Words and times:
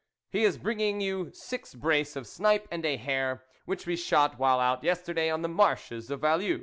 ^"..." 0.01 0.03
He 0.31 0.45
is 0.45 0.57
bringing 0.57 0.99
you 0.99 1.29
six 1.31 1.75
brace 1.75 2.15
of 2.15 2.25
snipe 2.25 2.67
and 2.71 2.83
a 2.87 2.97
hare, 2.97 3.43
which 3.65 3.85
we 3.85 3.95
shot 3.95 4.39
while 4.39 4.59
out 4.59 4.83
yes 4.83 5.03
terday 5.05 5.31
on 5.31 5.43
the 5.43 5.47
marshes 5.47 6.09
of 6.09 6.21
Vallue. 6.21 6.59